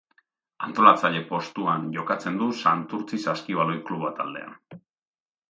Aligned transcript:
Antolatzaile 0.67 1.19
postuan 1.27 1.85
jokatzen 1.97 2.41
du 2.41 2.49
Santurtzi 2.63 3.21
Saskibaloi 3.27 3.79
Kluba 3.91 4.13
taldean. 4.23 4.59